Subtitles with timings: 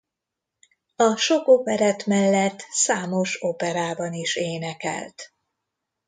[0.95, 5.33] A sok operett mellett számos operában is énekelt.